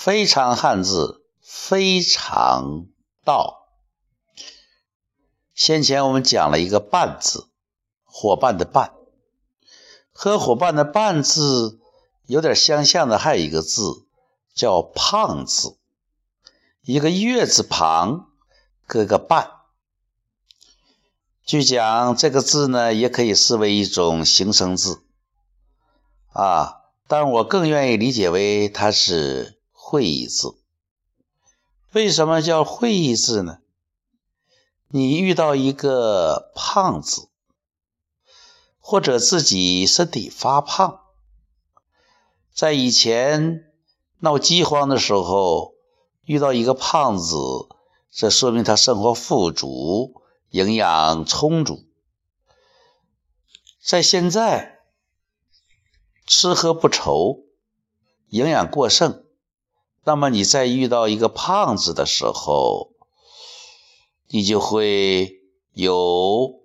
[0.00, 2.86] 非常汉字，非常
[3.24, 3.66] 道。
[5.52, 7.48] 先前我们讲了一个“伴”字，
[8.04, 8.94] 伙伴的“伴”，
[10.14, 11.80] 和伙伴的“伴”字
[12.26, 14.06] 有点相像的，还有一个字
[14.54, 15.76] 叫“胖”字，
[16.82, 18.28] 一个月字旁，
[18.86, 19.50] 搁个“伴”。
[21.44, 25.02] 据讲，这个字呢，也可以视为一种形声字
[26.32, 29.57] 啊，但我更愿意理解为它是。
[29.90, 30.54] 会意字，
[31.92, 33.60] 为什么叫会意字呢？
[34.88, 37.30] 你遇到一个胖子，
[38.80, 41.00] 或者自己身体发胖，
[42.52, 43.72] 在以前
[44.18, 45.72] 闹饥荒的时候，
[46.26, 47.34] 遇到一个胖子，
[48.10, 50.20] 这说明他生活富足，
[50.50, 51.86] 营养充足。
[53.80, 54.80] 在现在，
[56.26, 57.46] 吃喝不愁，
[58.28, 59.24] 营养过剩。
[60.08, 62.92] 那么你在遇到一个胖子的时候，
[64.28, 65.42] 你就会
[65.74, 66.62] 有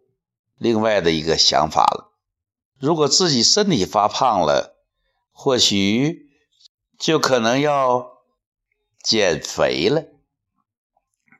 [0.57, 2.13] 另外的一个想法了。
[2.79, 4.77] 如果自己身体发胖了，
[5.33, 6.29] 或许
[6.97, 8.13] 就可能要
[9.03, 10.05] 减肥了。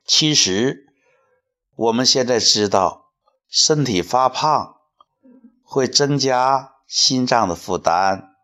[0.04, 0.92] 其实
[1.74, 3.12] 我们现在知道，
[3.48, 4.76] 身体发胖
[5.62, 8.36] 会增加心脏的负担，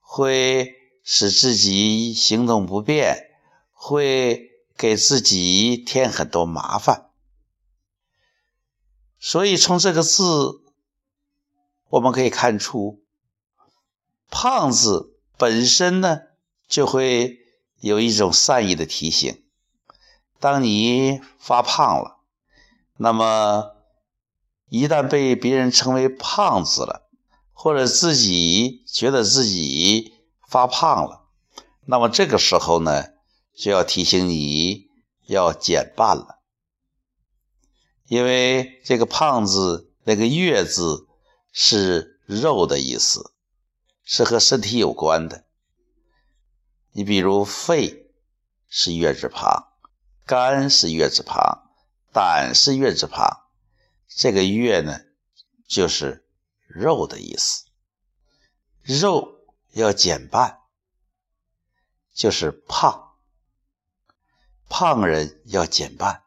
[0.00, 0.83] 会。
[1.04, 3.28] 使自己行动不便，
[3.70, 7.10] 会给自己添很多麻烦。
[9.18, 10.62] 所以从这个字，
[11.90, 13.02] 我们可以看出
[14.30, 16.22] ，“胖”子本身呢，
[16.66, 17.38] 就会
[17.80, 19.44] 有一种善意的提醒。
[20.40, 22.20] 当你发胖了，
[22.96, 23.76] 那么
[24.68, 27.08] 一旦被别人称为胖子了，
[27.52, 30.13] 或者自己觉得自己，
[30.54, 31.26] 发胖了，
[31.84, 33.06] 那么这个时候呢，
[33.56, 34.86] 就要提醒你
[35.26, 36.38] 要减半了，
[38.06, 41.08] 因为这个“胖”字那个“月”字
[41.50, 43.32] 是肉的意思，
[44.04, 45.44] 是和身体有关的。
[46.92, 48.12] 你比如肺
[48.68, 49.72] 是月字旁，
[50.24, 51.64] 肝是月字旁，
[52.12, 53.40] 胆是月字旁，
[54.06, 55.00] 这个“月”呢，
[55.66, 56.24] 就是
[56.68, 57.64] 肉的意思，
[58.84, 59.33] 肉。
[59.74, 60.60] 要减半，
[62.12, 63.16] 就是胖，
[64.68, 66.22] 胖人要减半，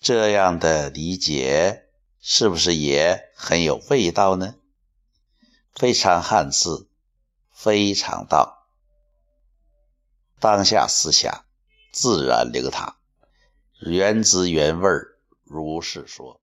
[0.00, 1.88] 这样的理解
[2.20, 4.56] 是不是也很有味道呢？
[5.76, 6.90] 非常汉字，
[7.52, 8.66] 非常道，
[10.40, 11.44] 当下思想
[11.92, 12.96] 自然流淌，
[13.80, 14.90] 原汁原味
[15.44, 16.40] 如是说。